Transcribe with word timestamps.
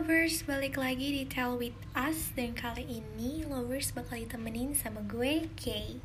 lovers, 0.00 0.48
balik 0.48 0.80
lagi 0.80 1.12
di 1.12 1.28
Tell 1.28 1.60
With 1.60 1.76
Us. 1.92 2.32
Dan 2.32 2.56
kali 2.56 2.88
ini 2.88 3.44
lovers 3.44 3.92
bakal 3.92 4.24
ditemenin 4.24 4.72
sama 4.72 5.04
gue, 5.04 5.52
Kay. 5.60 6.00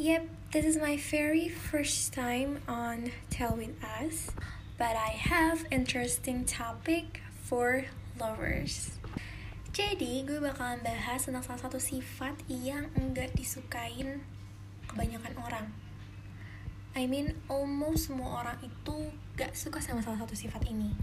Yep, 0.00 0.24
this 0.56 0.64
is 0.64 0.80
my 0.80 0.96
very 0.96 1.44
first 1.44 2.16
time 2.16 2.64
on 2.64 3.12
Tell 3.28 3.52
With 3.52 3.76
Us 3.84 4.32
But 4.80 4.96
I 4.96 5.12
have 5.12 5.68
interesting 5.68 6.48
topic 6.48 7.20
for 7.44 7.84
lovers. 8.16 8.96
Jadi 9.76 10.24
gue 10.24 10.40
bakalan 10.40 10.80
bahas 10.80 11.28
tentang 11.28 11.44
salah 11.44 11.68
satu 11.68 11.76
sifat 11.76 12.48
yang 12.48 12.88
enggak 12.96 13.28
disukain 13.36 14.24
kebanyakan 14.88 15.36
orang. 15.44 15.68
I 16.96 17.04
mean, 17.04 17.36
almost 17.52 18.08
semua 18.08 18.40
orang 18.40 18.56
itu 18.64 19.12
gak 19.36 19.52
suka 19.52 19.84
sama 19.84 20.00
salah 20.00 20.24
satu 20.24 20.32
sifat 20.32 20.64
ini 20.64 20.96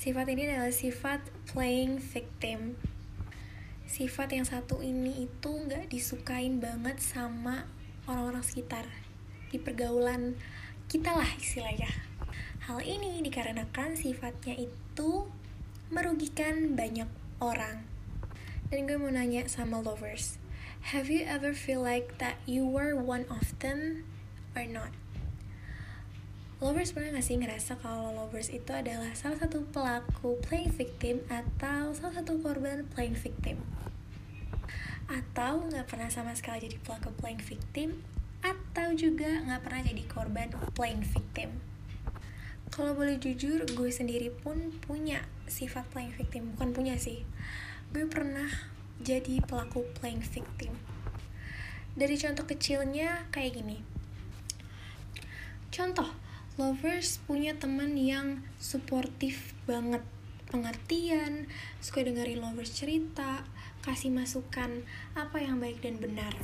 Sifat 0.00 0.32
ini 0.32 0.48
adalah 0.48 0.72
sifat 0.72 1.20
playing 1.52 2.00
victim. 2.00 2.80
Sifat 3.84 4.32
yang 4.32 4.48
satu 4.48 4.80
ini 4.80 5.28
itu 5.28 5.52
nggak 5.52 5.92
disukain 5.92 6.56
banget 6.56 7.04
sama 7.04 7.68
orang-orang 8.08 8.40
sekitar 8.40 8.88
di 9.52 9.60
pergaulan 9.60 10.40
kita 10.88 11.12
lah 11.12 11.28
istilahnya. 11.36 11.92
Hal 12.64 12.80
ini 12.80 13.20
dikarenakan 13.20 13.92
sifatnya 13.92 14.56
itu 14.56 15.28
merugikan 15.92 16.72
banyak 16.72 17.12
orang. 17.36 17.84
Dan 18.72 18.88
gue 18.88 18.96
mau 18.96 19.12
nanya 19.12 19.44
sama 19.52 19.84
lovers, 19.84 20.40
have 20.96 21.12
you 21.12 21.28
ever 21.28 21.52
feel 21.52 21.84
like 21.84 22.16
that 22.16 22.40
you 22.48 22.64
were 22.64 22.96
one 22.96 23.28
of 23.28 23.52
them 23.60 24.08
or 24.56 24.64
not? 24.64 24.96
Lovers 26.60 26.92
pernah 26.92 27.16
gak 27.16 27.24
sih 27.24 27.40
ngerasa 27.40 27.80
kalau 27.80 28.12
lovers 28.12 28.52
itu 28.52 28.68
adalah 28.76 29.16
salah 29.16 29.40
satu 29.40 29.64
pelaku 29.72 30.36
playing 30.44 30.68
victim 30.68 31.24
atau 31.32 31.96
salah 31.96 32.20
satu 32.20 32.36
korban 32.36 32.84
playing 32.92 33.16
victim? 33.16 33.64
Atau 35.08 35.64
gak 35.72 35.88
pernah 35.88 36.12
sama 36.12 36.36
sekali 36.36 36.68
jadi 36.68 36.76
pelaku 36.84 37.16
playing 37.16 37.40
victim 37.40 38.04
atau 38.44 38.92
juga 38.92 39.40
gak 39.48 39.64
pernah 39.64 39.88
jadi 39.88 40.04
korban 40.04 40.52
playing 40.76 41.00
victim? 41.00 41.64
Kalau 42.68 42.92
boleh 42.92 43.16
jujur, 43.16 43.64
gue 43.64 43.88
sendiri 43.88 44.28
pun 44.28 44.76
punya 44.84 45.24
sifat 45.48 45.88
playing 45.96 46.12
victim. 46.12 46.52
Bukan 46.52 46.76
punya 46.76 47.00
sih, 47.00 47.24
gue 47.96 48.04
pernah 48.04 48.52
jadi 49.00 49.40
pelaku 49.48 49.88
playing 49.96 50.20
victim. 50.20 50.76
Dari 51.96 52.20
contoh 52.20 52.44
kecilnya 52.44 53.24
kayak 53.32 53.64
gini. 53.64 53.80
Contoh, 55.72 56.19
lovers 56.60 57.24
punya 57.24 57.56
teman 57.56 57.96
yang 57.96 58.44
suportif 58.60 59.56
banget 59.64 60.04
pengertian, 60.52 61.48
suka 61.80 62.04
dengerin 62.04 62.44
lovers 62.44 62.76
cerita, 62.76 63.48
kasih 63.80 64.12
masukan 64.12 64.84
apa 65.16 65.40
yang 65.40 65.56
baik 65.56 65.80
dan 65.80 65.96
benar. 65.96 66.36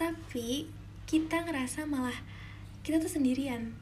Tapi 0.00 0.72
kita 1.04 1.44
ngerasa 1.44 1.84
malah 1.84 2.16
kita 2.80 2.96
tuh 2.96 3.12
sendirian. 3.12 3.76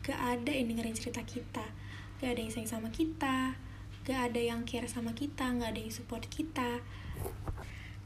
Gak 0.00 0.16
ada 0.16 0.48
yang 0.48 0.72
dengerin 0.72 0.96
cerita 0.96 1.20
kita, 1.20 1.68
gak 2.24 2.32
ada 2.32 2.40
yang 2.40 2.48
sayang 2.48 2.80
sama 2.80 2.88
kita, 2.88 3.60
gak 4.08 4.32
ada 4.32 4.40
yang 4.40 4.64
care 4.64 4.88
sama 4.88 5.12
kita, 5.12 5.52
gak 5.52 5.76
ada 5.76 5.80
yang 5.84 5.92
support 5.92 6.24
kita. 6.32 6.80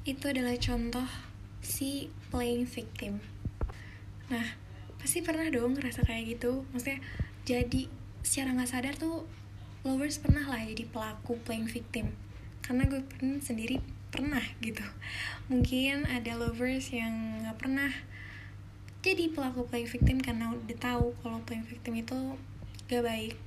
Itu 0.02 0.34
adalah 0.34 0.58
contoh 0.58 1.06
si 1.62 2.10
playing 2.34 2.66
victim. 2.66 3.22
Nah, 4.32 4.69
pasti 5.00 5.24
pernah 5.24 5.48
dong 5.48 5.74
ngerasa 5.80 6.04
kayak 6.04 6.38
gitu. 6.38 6.68
Maksudnya 6.70 7.00
jadi 7.48 7.88
secara 8.20 8.52
nggak 8.52 8.70
sadar 8.70 8.94
tuh 9.00 9.24
lovers 9.82 10.20
pernah 10.20 10.44
lah 10.44 10.60
jadi 10.62 10.84
pelaku 10.86 11.40
playing 11.42 11.66
victim. 11.66 12.12
Karena 12.60 12.84
gue 12.86 13.00
pun 13.02 13.40
sendiri 13.40 13.80
pernah 14.12 14.44
gitu. 14.60 14.84
Mungkin 15.48 16.04
ada 16.04 16.36
lovers 16.36 16.92
yang 16.92 17.42
nggak 17.42 17.56
pernah 17.56 17.90
jadi 19.00 19.32
pelaku 19.32 19.64
playing 19.64 19.88
victim 19.88 20.20
karena 20.20 20.52
udah 20.52 20.76
tahu 20.76 21.16
kalau 21.24 21.40
playing 21.48 21.64
victim 21.64 21.96
itu 21.96 22.36
gak 22.92 23.00
baik. 23.00 23.40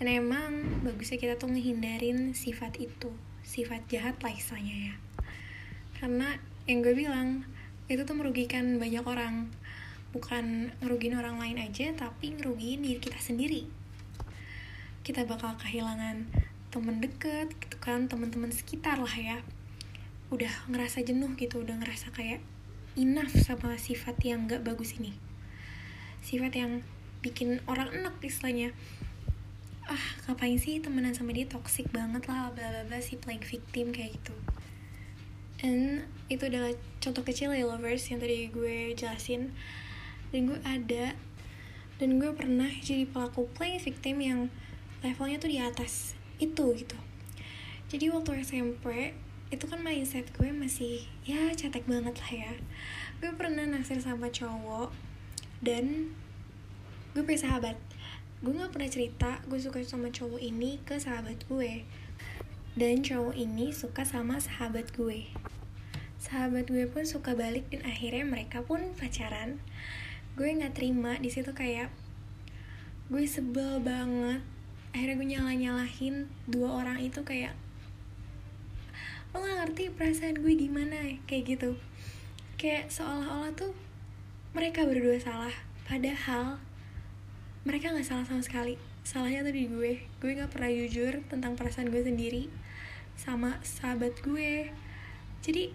Dan 0.00 0.08
emang 0.08 0.80
bagusnya 0.80 1.20
kita 1.20 1.36
tuh 1.36 1.52
ngehindarin 1.52 2.32
sifat 2.32 2.80
itu 2.80 3.12
sifat 3.44 3.84
jahat 3.92 4.16
lah 4.24 4.32
istilahnya 4.32 4.76
ya. 4.88 4.94
Karena 6.00 6.40
yang 6.64 6.80
gue 6.80 6.96
bilang 6.96 7.44
itu 7.92 8.06
tuh 8.06 8.16
merugikan 8.16 8.80
banyak 8.80 9.04
orang 9.04 9.52
bukan 10.10 10.74
ngerugiin 10.82 11.14
orang 11.14 11.38
lain 11.38 11.58
aja 11.62 11.94
tapi 11.94 12.34
ngerugiin 12.34 12.82
diri 12.82 12.98
kita 12.98 13.18
sendiri. 13.18 13.66
Kita 15.06 15.24
bakal 15.26 15.54
kehilangan 15.58 16.26
temen 16.70 17.02
deket 17.02 17.50
gitu 17.58 17.76
kan 17.82 18.06
teman-teman 18.06 18.50
sekitar 18.50 18.98
lah 18.98 19.14
ya. 19.14 19.42
Udah 20.30 20.50
ngerasa 20.70 21.02
jenuh 21.02 21.34
gitu 21.34 21.62
udah 21.62 21.78
ngerasa 21.78 22.14
kayak 22.14 22.42
enough 22.98 23.30
sama 23.38 23.78
sifat 23.78 24.18
yang 24.26 24.50
gak 24.50 24.66
bagus 24.66 24.98
ini. 24.98 25.14
Sifat 26.22 26.58
yang 26.58 26.82
bikin 27.22 27.62
orang 27.70 27.90
enak 27.94 28.18
istilahnya. 28.22 28.74
Ah 29.90 30.04
ngapain 30.26 30.58
sih 30.58 30.78
temenan 30.78 31.14
sama 31.14 31.34
dia? 31.34 31.46
Toxic 31.50 31.90
banget 31.90 32.26
lah 32.30 32.50
bla 32.54 32.66
bla 32.70 32.82
bla 32.86 32.98
si 33.02 33.18
playing 33.18 33.42
victim 33.42 33.90
kayak 33.94 34.18
gitu. 34.18 34.34
And 35.60 36.06
itu 36.32 36.46
adalah 36.46 36.72
contoh 37.02 37.26
kecil 37.26 37.52
ya 37.52 37.66
lovers 37.66 38.06
yang 38.08 38.22
tadi 38.22 38.48
gue 38.48 38.94
jelasin 38.96 39.52
dan 40.30 40.40
gue 40.50 40.58
ada. 40.62 41.14
Dan 42.00 42.16
gue 42.16 42.32
pernah 42.32 42.70
jadi 42.80 43.04
pelaku 43.04 43.44
playing 43.52 43.82
victim 43.84 44.16
yang 44.24 44.40
levelnya 45.04 45.36
tuh 45.36 45.50
di 45.52 45.60
atas 45.60 46.16
itu 46.40 46.72
gitu. 46.72 46.96
Jadi 47.92 48.08
waktu 48.08 48.40
SMP 48.40 49.12
itu 49.50 49.66
kan 49.66 49.82
mindset 49.82 50.30
gue 50.38 50.48
masih 50.54 51.04
ya 51.26 51.50
cetek 51.52 51.84
banget 51.84 52.14
lah 52.16 52.32
ya. 52.32 52.52
Gue 53.18 53.34
pernah 53.36 53.66
naksir 53.66 53.98
sama 54.00 54.30
cowok 54.30 54.94
dan 55.60 56.14
gue 57.12 57.22
punya 57.26 57.44
sahabat. 57.44 57.76
Gue 58.40 58.56
gak 58.56 58.72
pernah 58.72 58.88
cerita 58.88 59.44
gue 59.44 59.60
suka 59.60 59.84
sama 59.84 60.08
cowok 60.08 60.40
ini 60.40 60.80
ke 60.86 60.96
sahabat 60.96 61.44
gue. 61.50 61.84
Dan 62.78 63.02
cowok 63.04 63.36
ini 63.36 63.74
suka 63.74 64.06
sama 64.06 64.40
sahabat 64.40 64.94
gue. 64.96 65.28
Sahabat 66.16 66.70
gue 66.70 66.86
pun 66.88 67.04
suka 67.04 67.36
balik 67.36 67.68
dan 67.68 67.84
akhirnya 67.84 68.24
mereka 68.24 68.64
pun 68.64 68.94
pacaran 68.96 69.60
gue 70.38 70.48
nggak 70.50 70.74
terima 70.76 71.18
di 71.18 71.30
situ 71.32 71.50
kayak 71.50 71.90
gue 73.10 73.24
sebel 73.26 73.82
banget. 73.82 74.42
Akhirnya 74.94 75.14
gue 75.18 75.28
nyalah 75.34 75.54
nyalahin 75.54 76.30
dua 76.50 76.82
orang 76.82 76.98
itu 77.02 77.22
kayak 77.22 77.54
lo 79.30 79.38
nggak 79.42 79.58
ngerti 79.62 79.84
perasaan 79.94 80.42
gue 80.42 80.52
gimana 80.54 81.18
kayak 81.26 81.44
gitu. 81.56 81.70
Kayak 82.58 82.90
seolah-olah 82.90 83.54
tuh 83.54 83.74
mereka 84.54 84.82
berdua 84.82 85.18
salah 85.22 85.54
padahal 85.86 86.58
mereka 87.62 87.90
nggak 87.92 88.06
salah 88.06 88.26
sama 88.26 88.42
sekali. 88.42 88.74
Salahnya 89.02 89.42
tuh 89.42 89.54
di 89.54 89.66
gue. 89.66 90.06
Gue 90.22 90.30
nggak 90.38 90.50
pernah 90.54 90.70
jujur 90.70 91.22
tentang 91.26 91.58
perasaan 91.58 91.90
gue 91.90 92.02
sendiri 92.02 92.46
sama 93.18 93.58
sahabat 93.60 94.22
gue. 94.22 94.70
Jadi 95.42 95.74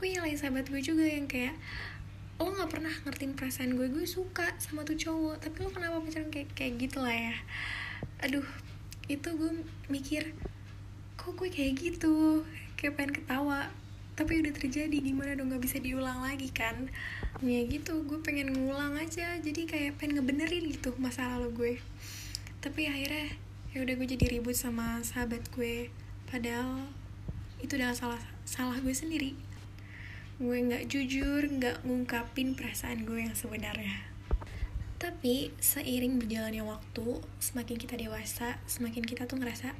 gue 0.00 0.06
nyalain 0.16 0.36
sahabat 0.36 0.66
gue 0.68 0.80
juga 0.80 1.04
yang 1.04 1.28
kayak 1.28 1.52
lo 2.40 2.56
nggak 2.56 2.72
pernah 2.72 2.94
ngertiin 3.04 3.36
perasaan 3.36 3.76
gue 3.76 3.92
gue 3.92 4.08
suka 4.08 4.56
sama 4.56 4.80
tuh 4.88 4.96
cowok. 4.96 5.44
Tapi 5.44 5.56
lo 5.60 5.68
kenapa 5.68 6.00
pacaran 6.00 6.32
kayak 6.32 6.48
kayak 6.56 6.80
gitu 6.80 7.04
lah 7.04 7.12
ya? 7.12 7.36
Aduh 8.24 8.48
itu 9.12 9.28
gue 9.28 9.52
mikir 9.92 10.32
kok 11.20 11.36
gue 11.36 11.52
kayak 11.52 11.76
gitu? 11.76 12.48
Kayak 12.80 12.96
pengen 12.96 13.12
ketawa. 13.20 13.68
Tapi 14.16 14.40
udah 14.40 14.52
terjadi 14.56 14.96
gimana 15.04 15.36
dong? 15.36 15.52
Nggak 15.52 15.68
bisa 15.68 15.76
diulang 15.84 16.24
lagi 16.24 16.48
kan? 16.48 16.88
Ya 17.44 17.60
gitu 17.68 18.08
gue 18.08 18.24
pengen 18.24 18.56
ngulang 18.56 18.96
aja. 18.96 19.36
Jadi 19.36 19.68
kayak 19.68 20.00
pengen 20.00 20.24
ngebenerin 20.24 20.64
gitu 20.64 20.96
masa 20.96 21.36
lalu 21.36 21.48
gue. 21.52 21.72
Tapi 22.64 22.88
akhirnya 22.88 23.36
ya 23.76 23.84
udah 23.84 23.94
gue 24.00 24.08
jadi 24.16 24.40
ribut 24.40 24.56
sama 24.56 25.04
sahabat 25.04 25.44
gue. 25.52 25.92
Padahal 26.24 26.88
itu 27.60 27.76
udah 27.76 27.92
salah 27.92 28.20
salah 28.48 28.80
gue 28.80 28.96
sendiri 28.96 29.36
gue 30.40 30.56
nggak 30.56 30.88
jujur 30.88 31.44
nggak 31.44 31.84
ngungkapin 31.84 32.56
perasaan 32.56 33.04
gue 33.04 33.28
yang 33.28 33.36
sebenarnya. 33.36 34.08
Tapi 34.96 35.52
seiring 35.60 36.16
berjalannya 36.16 36.64
waktu 36.64 37.20
semakin 37.36 37.76
kita 37.76 38.00
dewasa 38.00 38.56
semakin 38.64 39.04
kita 39.04 39.28
tuh 39.28 39.36
ngerasa 39.36 39.76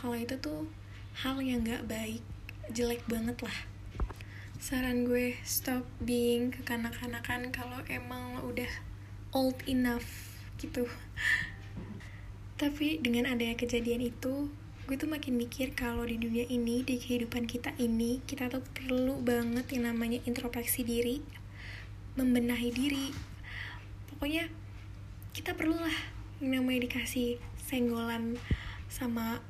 kalau 0.00 0.16
itu 0.16 0.40
tuh 0.40 0.64
hal 1.20 1.44
yang 1.44 1.60
nggak 1.60 1.84
baik 1.84 2.24
jelek 2.72 3.04
banget 3.04 3.36
lah. 3.44 3.58
Saran 4.56 5.04
gue 5.04 5.36
stop 5.44 5.84
being 6.00 6.48
kekanak-kanakan 6.48 7.52
kalau 7.52 7.84
emang 7.92 8.40
udah 8.48 8.72
old 9.36 9.60
enough 9.68 10.08
gitu. 10.56 10.88
Tapi 12.56 12.96
dengan 13.04 13.28
adanya 13.28 13.60
kejadian 13.60 14.08
itu 14.08 14.48
gue 14.82 14.98
tuh 14.98 15.06
makin 15.06 15.38
mikir 15.38 15.78
kalau 15.78 16.02
di 16.02 16.18
dunia 16.18 16.42
ini 16.50 16.82
di 16.82 16.98
kehidupan 16.98 17.46
kita 17.46 17.70
ini 17.78 18.18
kita 18.26 18.50
tuh 18.50 18.66
perlu 18.74 19.22
banget 19.22 19.70
yang 19.78 19.94
namanya 19.94 20.18
introspeksi 20.26 20.82
diri 20.82 21.22
membenahi 22.12 22.68
diri. 22.72 23.08
Pokoknya 24.12 24.52
kita 25.32 25.56
perlulah 25.56 25.96
yang 26.44 26.60
namanya 26.60 26.84
dikasih 26.84 27.40
senggolan 27.56 28.36
sama 28.92 29.40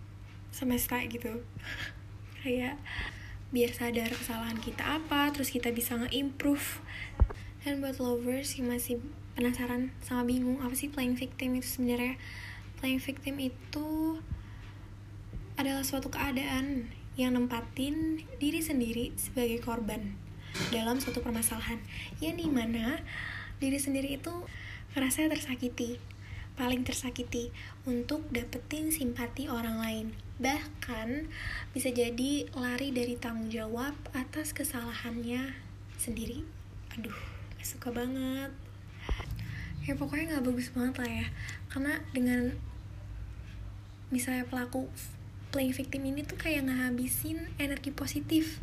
semesta 0.55 1.02
gitu. 1.11 1.43
Kayak 2.43 2.78
biar 3.52 3.70
sadar 3.75 4.08
kesalahan 4.08 4.56
kita 4.62 4.96
apa 4.96 5.35
terus 5.35 5.50
kita 5.50 5.75
bisa 5.75 5.99
nge-improve. 5.99 6.85
Dan 7.62 7.78
buat 7.78 7.99
lovers 8.02 8.58
yang 8.58 8.75
masih 8.75 8.99
penasaran 9.38 9.94
sama 10.02 10.26
bingung 10.26 10.58
apa 10.61 10.75
sih 10.75 10.90
playing 10.90 11.14
victim 11.14 11.55
itu 11.56 11.78
sebenarnya 11.78 12.19
playing 12.82 12.99
victim 12.99 13.38
itu 13.38 14.19
adalah 15.62 15.87
suatu 15.87 16.11
keadaan 16.11 16.91
yang 17.14 17.38
nempatin 17.38 18.19
diri 18.43 18.59
sendiri 18.59 19.14
sebagai 19.14 19.62
korban 19.62 20.19
dalam 20.75 20.99
suatu 20.99 21.23
permasalahan 21.23 21.79
yang 22.19 22.35
di 22.35 22.50
mana 22.50 22.99
diri 23.62 23.79
sendiri 23.79 24.19
itu 24.19 24.35
ngerasa 24.99 25.31
tersakiti 25.31 26.03
paling 26.59 26.82
tersakiti 26.82 27.55
untuk 27.88 28.26
dapetin 28.35 28.93
simpati 28.93 29.47
orang 29.49 29.79
lain. 29.81 30.06
Bahkan 30.43 31.31
bisa 31.73 31.88
jadi 31.94 32.50
lari 32.53 32.93
dari 32.93 33.17
tanggung 33.17 33.49
jawab 33.49 33.94
atas 34.12 34.53
kesalahannya 34.53 35.56
sendiri. 35.97 36.44
Aduh, 36.99 37.17
gak 37.56 37.67
suka 37.70 37.88
banget. 37.88 38.50
Ya 39.87 39.94
pokoknya 39.97 40.37
gak 40.37 40.44
bagus 40.44 40.75
banget 40.76 40.94
lah 41.00 41.11
ya. 41.25 41.26
Karena 41.73 41.94
dengan 42.12 42.53
misalnya 44.12 44.44
pelaku 44.44 44.93
playing 45.52 45.76
victim 45.76 46.02
ini 46.08 46.25
tuh 46.25 46.40
kayak 46.40 46.64
ngehabisin 46.66 47.52
energi 47.60 47.93
positif. 47.93 48.58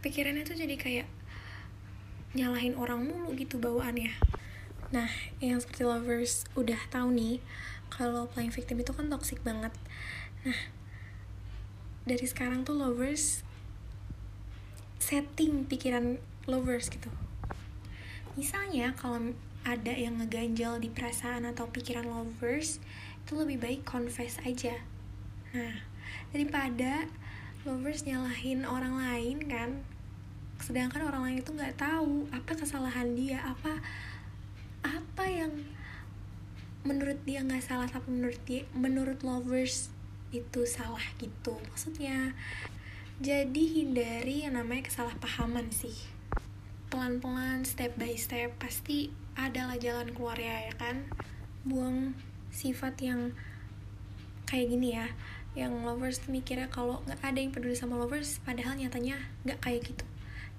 Pikirannya 0.00 0.48
tuh 0.48 0.56
jadi 0.56 0.74
kayak 0.74 1.08
nyalahin 2.34 2.74
orang 2.74 3.06
mulu 3.06 3.30
gitu 3.38 3.62
bawaannya 3.62 4.10
Nah, 4.94 5.10
yang 5.42 5.58
seperti 5.58 5.82
lovers 5.82 6.46
udah 6.54 6.78
tahu 6.86 7.10
nih 7.10 7.42
kalau 7.90 8.30
playing 8.30 8.54
victim 8.54 8.78
itu 8.78 8.94
kan 8.94 9.10
toxic 9.10 9.42
banget. 9.42 9.74
Nah, 10.46 10.60
dari 12.06 12.22
sekarang 12.22 12.62
tuh 12.62 12.78
lovers 12.78 13.42
setting 15.02 15.66
pikiran 15.66 16.22
lovers 16.46 16.94
gitu. 16.94 17.10
Misalnya 18.38 18.94
kalau 18.94 19.34
ada 19.66 19.90
yang 19.90 20.22
ngeganjal 20.22 20.78
di 20.78 20.94
perasaan 20.94 21.42
atau 21.42 21.66
pikiran 21.66 22.06
lovers, 22.06 22.78
itu 23.24 23.32
lebih 23.40 23.56
baik 23.56 23.82
confess 23.88 24.36
aja. 24.44 24.76
Nah, 25.56 25.80
daripada 26.28 27.08
lovers 27.64 28.04
nyalahin 28.04 28.68
orang 28.68 29.00
lain 29.00 29.48
kan, 29.48 29.80
sedangkan 30.60 31.08
orang 31.08 31.32
lain 31.32 31.38
itu 31.40 31.56
nggak 31.56 31.80
tahu 31.80 32.28
apa 32.28 32.52
kesalahan 32.52 33.16
dia, 33.16 33.40
apa 33.40 33.80
apa 34.84 35.24
yang 35.24 35.52
menurut 36.84 37.16
dia 37.24 37.40
nggak 37.40 37.64
salah 37.64 37.88
tapi 37.88 38.12
menurut 38.12 38.36
dia 38.44 38.68
menurut 38.76 39.24
lovers 39.24 39.88
itu 40.36 40.68
salah 40.68 41.00
gitu. 41.16 41.56
Maksudnya 41.72 42.36
jadi 43.24 43.64
hindari 43.64 44.44
yang 44.44 44.60
namanya 44.60 44.92
kesalahpahaman 44.92 45.72
sih. 45.72 45.96
Pelan-pelan 46.92 47.64
step 47.64 47.96
by 47.96 48.12
step 48.20 48.52
pasti 48.60 49.08
adalah 49.32 49.80
jalan 49.80 50.12
keluar 50.12 50.36
ya 50.36 50.68
ya 50.68 50.74
kan? 50.76 51.08
Buang 51.64 52.12
sifat 52.54 52.94
yang 53.02 53.34
kayak 54.46 54.70
gini 54.70 54.94
ya 54.94 55.10
yang 55.58 55.86
lovers 55.86 56.22
mikirnya 56.26 56.66
kalau 56.70 57.02
nggak 57.06 57.22
ada 57.22 57.38
yang 57.38 57.54
peduli 57.54 57.78
sama 57.78 57.98
lovers 57.98 58.42
padahal 58.42 58.74
nyatanya 58.78 59.18
nggak 59.46 59.58
kayak 59.62 59.82
gitu. 59.86 60.04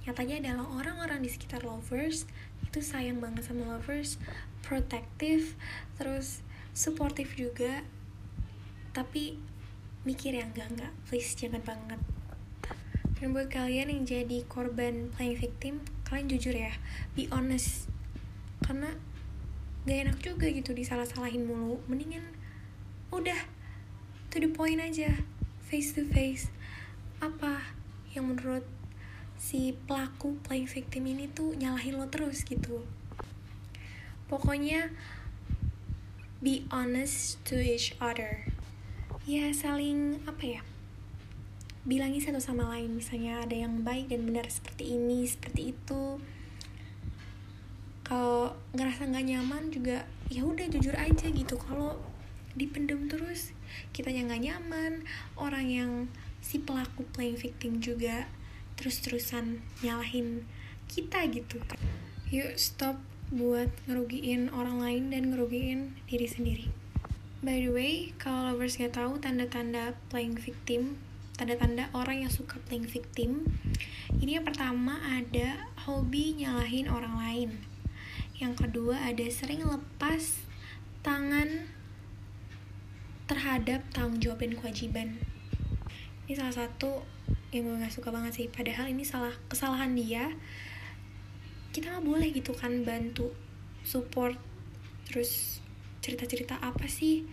Nyatanya 0.07 0.35
adalah 0.43 0.67
orang-orang 0.71 1.19
di 1.23 1.29
sekitar 1.31 1.63
lovers 1.63 2.27
itu 2.63 2.79
sayang 2.83 3.23
banget 3.23 3.47
sama 3.47 3.67
lovers 3.75 4.19
protektif 4.63 5.55
terus 5.95 6.43
suportif 6.75 7.35
juga 7.39 7.83
tapi 8.95 9.39
mikir 10.07 10.35
yang 10.35 10.51
enggak 10.55 10.67
enggak 10.71 10.93
please 11.07 11.35
jangan 11.35 11.63
banget. 11.63 11.99
Dan 13.19 13.31
buat 13.31 13.47
kalian 13.47 13.91
yang 13.91 14.03
jadi 14.03 14.43
korban 14.47 15.11
playing 15.15 15.39
victim 15.39 15.73
kalian 16.07 16.31
jujur 16.31 16.55
ya 16.55 16.71
be 17.19 17.27
honest. 17.31 17.91
Karena 18.63 18.95
gak 19.85 20.09
enak 20.09 20.17
juga 20.17 20.49
gitu 20.49 20.73
disalah-salahin 20.73 21.45
mulu. 21.45 21.77
Mendingan 21.85 22.25
udah 23.13 23.37
to 24.33 24.41
the 24.41 24.49
point 24.49 24.81
aja. 24.81 25.13
Face 25.65 25.93
to 25.93 26.01
face. 26.09 26.49
Apa 27.21 27.61
yang 28.17 28.33
menurut 28.33 28.65
si 29.37 29.77
pelaku 29.85 30.41
playing 30.41 30.65
victim 30.65 31.05
ini 31.05 31.29
tuh 31.29 31.53
nyalahin 31.53 32.01
lo 32.01 32.09
terus 32.09 32.41
gitu? 32.41 32.81
Pokoknya 34.25 34.89
be 36.41 36.65
honest 36.73 37.37
to 37.45 37.61
each 37.61 37.93
other. 38.01 38.49
Ya 39.29 39.53
saling 39.53 40.21
apa 40.25 40.43
ya 40.45 40.61
bilangi 41.85 42.25
satu 42.25 42.41
sama 42.41 42.73
lain. 42.73 42.97
Misalnya 42.97 43.45
ada 43.45 43.53
yang 43.53 43.85
baik 43.85 44.09
dan 44.09 44.25
benar 44.25 44.49
seperti 44.49 44.97
ini 44.97 45.29
seperti 45.29 45.77
itu 45.77 46.17
kalau 48.05 48.53
ngerasa 48.77 49.09
nggak 49.09 49.25
nyaman 49.33 49.73
juga 49.73 50.05
ya 50.29 50.45
udah 50.45 50.69
jujur 50.69 50.93
aja 50.93 51.27
gitu. 51.33 51.57
Kalau 51.57 51.97
dipendem 52.53 53.09
terus 53.09 53.57
kita 53.91 54.13
yang 54.13 54.29
nggak 54.29 54.45
nyaman. 54.45 55.01
Orang 55.33 55.65
yang 55.65 55.91
si 56.39 56.61
pelaku 56.61 57.01
playing 57.17 57.41
victim 57.41 57.81
juga 57.81 58.29
terus-terusan 58.77 59.65
nyalahin 59.81 60.45
kita 60.85 61.25
gitu. 61.33 61.57
Yuk 62.29 62.53
stop 62.61 63.01
buat 63.33 63.73
ngerugiin 63.89 64.53
orang 64.53 64.77
lain 64.77 65.03
dan 65.09 65.33
ngerugiin 65.33 65.97
diri 66.05 66.29
sendiri. 66.29 66.67
By 67.41 67.65
the 67.65 67.73
way 67.73 68.13
kalau 68.21 68.53
lovers 68.53 68.77
gak 68.77 68.93
tahu 68.93 69.17
tanda-tanda 69.17 69.97
playing 70.13 70.37
victim 70.37 71.01
tanda-tanda 71.35 71.91
orang 71.91 72.23
yang 72.23 72.31
suka 72.31 72.55
playing 72.63 72.87
victim 72.87 73.43
ini 74.23 74.39
yang 74.39 74.47
pertama 74.47 74.95
ada 75.03 75.67
hobi 75.83 76.31
nyalahin 76.39 76.87
orang 76.87 77.15
lain 77.19 77.49
yang 78.35 78.51
kedua 78.51 78.99
ada 78.99 79.23
sering 79.31 79.63
lepas 79.63 80.43
tangan 80.99 81.71
terhadap 83.31 83.79
tanggung 83.95 84.19
jawab 84.19 84.43
dan 84.43 84.59
kewajiban. 84.59 85.07
Ini 86.27 86.33
salah 86.35 86.65
satu 86.65 87.05
yang 87.55 87.69
gue 87.69 87.79
gak 87.79 87.95
suka 87.95 88.11
banget 88.11 88.43
sih. 88.43 88.47
Padahal 88.51 88.91
ini 88.91 89.07
salah 89.07 89.31
kesalahan 89.47 89.95
dia. 89.95 90.35
Kita 91.71 91.95
nggak 91.95 92.05
boleh 92.07 92.29
gitu 92.35 92.51
kan 92.51 92.83
bantu 92.83 93.31
support 93.87 94.35
terus 95.07 95.61
cerita-cerita 96.03 96.59
apa 96.59 96.87
sih 96.87 97.27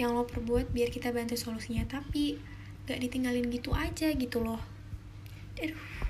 yang 0.00 0.16
lo 0.16 0.24
perbuat 0.24 0.72
biar 0.76 0.92
kita 0.92 1.08
bantu 1.08 1.40
solusinya. 1.40 1.88
Tapi 1.88 2.36
gak 2.84 3.00
ditinggalin 3.00 3.48
gitu 3.48 3.72
aja 3.72 4.12
gitu 4.12 4.44
loh. 4.44 4.60
Aduh 5.56 6.09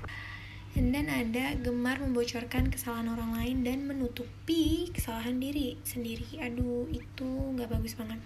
dan 0.71 1.11
ada 1.11 1.59
gemar 1.59 1.99
membocorkan 1.99 2.71
kesalahan 2.71 3.11
orang 3.11 3.35
lain 3.35 3.57
dan 3.67 3.83
menutupi 3.83 4.87
kesalahan 4.95 5.35
diri 5.35 5.75
sendiri. 5.83 6.39
Aduh 6.39 6.87
itu 6.95 7.27
nggak 7.27 7.67
bagus 7.67 7.99
banget. 7.99 8.23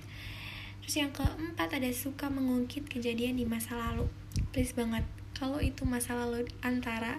Terus 0.86 0.96
yang 1.02 1.10
keempat 1.10 1.82
ada 1.82 1.90
suka 1.90 2.30
mengungkit 2.30 2.86
kejadian 2.86 3.42
di 3.42 3.50
masa 3.50 3.74
lalu. 3.90 4.06
Please 4.54 4.78
banget 4.78 5.02
kalau 5.34 5.58
itu 5.58 5.82
masa 5.90 6.14
lalu 6.14 6.46
antara 6.62 7.18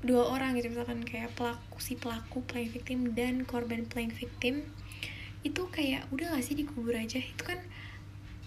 dua 0.00 0.24
orang 0.32 0.56
gitu 0.56 0.72
misalkan 0.72 1.02
kayak 1.04 1.34
pelaku 1.36 1.76
si 1.82 1.98
pelaku 1.98 2.40
playing 2.48 2.72
victim 2.72 2.98
dan 3.12 3.42
korban 3.44 3.84
playing 3.84 4.14
victim 4.14 4.62
itu 5.44 5.62
kayak 5.68 6.08
udah 6.10 6.32
gak 6.32 6.44
sih 6.44 6.56
dikubur 6.56 6.96
aja? 6.96 7.20
Itu 7.20 7.44
kan 7.44 7.60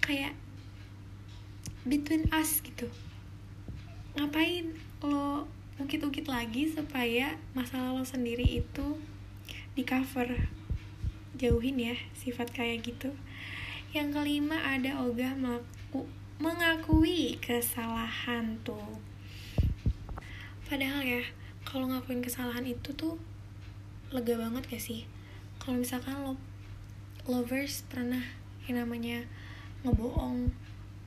kayak 0.02 0.34
between 1.86 2.26
us 2.34 2.60
gitu. 2.66 2.90
Ngapain 4.18 4.89
lo 5.00 5.48
ungkit-ungkit 5.80 6.28
lagi 6.28 6.68
supaya 6.68 7.40
masalah 7.56 7.96
lo 7.96 8.04
sendiri 8.04 8.44
itu 8.44 9.00
di 9.72 9.88
cover. 9.88 10.28
Jauhin 11.40 11.80
ya 11.80 11.96
sifat 12.12 12.52
kayak 12.52 12.84
gitu. 12.84 13.16
Yang 13.96 14.20
kelima 14.20 14.60
ada 14.60 15.00
ogah 15.08 15.40
melaku 15.40 16.04
mengakui 16.44 17.40
kesalahan 17.40 18.60
tuh. 18.68 19.00
Padahal 20.68 21.00
ya 21.00 21.24
kalau 21.64 21.88
ngakuin 21.88 22.20
kesalahan 22.20 22.68
itu 22.68 22.92
tuh 22.92 23.16
lega 24.12 24.36
banget 24.36 24.68
gak 24.68 24.84
sih? 24.84 25.08
Kalau 25.64 25.80
misalkan 25.80 26.20
lo 26.28 26.36
lovers 27.24 27.88
pernah 27.88 28.22
yang 28.68 28.84
namanya 28.84 29.24
ngebohong 29.88 30.52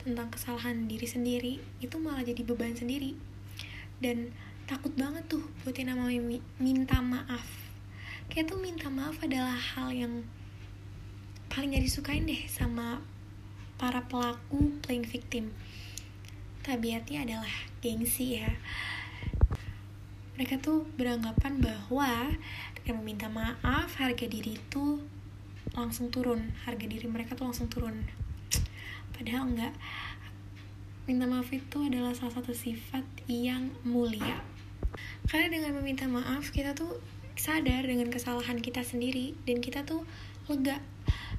tentang 0.01 0.33
kesalahan 0.33 0.89
diri 0.89 1.05
sendiri 1.05 1.53
itu 1.77 1.95
malah 2.01 2.25
jadi 2.25 2.41
beban 2.41 2.73
sendiri 2.73 3.32
dan 4.03 4.35
takut 4.67 4.91
banget 4.99 5.23
tuh 5.31 5.43
buat 5.63 5.71
yang 5.79 5.95
namanya 5.95 6.19
minta 6.59 6.99
maaf 6.99 7.47
kayak 8.27 8.51
tuh 8.51 8.59
minta 8.59 8.91
maaf 8.91 9.15
adalah 9.23 9.55
hal 9.55 9.95
yang 9.95 10.27
paling 11.47 11.71
gak 11.71 11.85
disukain 11.87 12.27
deh 12.27 12.43
sama 12.51 12.99
para 13.77 14.01
pelaku 14.09 14.73
playing 14.81 15.05
victim. 15.05 15.53
Tabiatnya 16.65 17.27
adalah 17.27 17.53
gengsi 17.83 18.41
ya. 18.41 18.49
Mereka 20.33 20.63
tuh 20.65 20.87
beranggapan 20.97 21.61
bahwa 21.61 22.33
dengan 22.81 23.05
meminta 23.05 23.29
maaf 23.29 23.95
harga 24.01 24.25
diri 24.25 24.57
itu 24.57 24.97
langsung 25.77 26.11
turun 26.13 26.53
harga 26.67 26.85
diri 26.85 27.07
mereka 27.09 27.33
tuh 27.33 27.49
langsung 27.49 27.71
turun 27.71 28.05
padahal 29.15 29.49
enggak 29.49 29.73
minta 31.03 31.27
maaf 31.27 31.51
itu 31.51 31.83
adalah 31.83 32.15
salah 32.15 32.39
satu 32.39 32.55
sifat 32.55 33.03
yang 33.27 33.75
mulia. 33.83 34.39
Karena 35.27 35.51
dengan 35.51 35.75
meminta 35.83 36.07
maaf 36.07 36.55
kita 36.55 36.71
tuh 36.71 36.95
sadar 37.35 37.83
dengan 37.83 38.07
kesalahan 38.07 38.63
kita 38.63 38.87
sendiri 38.87 39.35
dan 39.43 39.59
kita 39.59 39.83
tuh 39.83 40.07
lega 40.47 40.79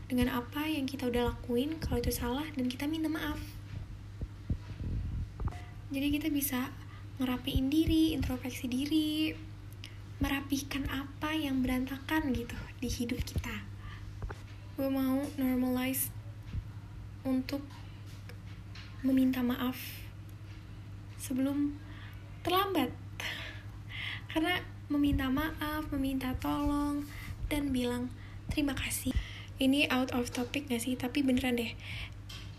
dengan 0.04 0.37
apa 0.37 0.68
yang 0.68 0.85
kita 0.85 1.09
udah 1.09 1.33
lakuin. 1.33 1.80
Kalau 1.80 1.97
itu 1.97 2.12
salah 2.12 2.44
dan 2.52 2.68
kita 2.68 2.85
minta 2.85 3.09
maaf. 3.09 3.40
Jadi 5.88 6.09
kita 6.12 6.28
bisa 6.28 6.68
ngerapiin 7.23 7.71
diri 7.71 8.12
introspeksi 8.12 8.66
diri 8.66 9.30
merapikan 10.18 10.85
apa 10.92 11.33
yang 11.33 11.64
berantakan 11.64 12.37
gitu 12.37 12.59
di 12.85 12.88
hidup 12.90 13.21
kita. 13.23 13.64
Gue 14.76 14.90
mau 14.90 15.23
normalize 15.38 16.11
untuk 17.25 17.64
meminta 19.04 19.44
maaf 19.44 19.76
sebelum 21.20 21.76
terlambat. 22.40 22.88
Karena 24.32 24.58
meminta 24.88 25.28
maaf, 25.28 25.92
meminta 25.92 26.32
tolong 26.40 27.04
dan 27.52 27.70
bilang 27.70 28.08
terima 28.49 28.73
kasih. 28.73 29.12
Ini 29.61 29.92
out 29.92 30.11
of 30.16 30.32
topic 30.32 30.66
gak 30.73 30.82
sih? 30.82 30.96
Tapi 30.96 31.20
beneran 31.20 31.61
deh. 31.61 31.76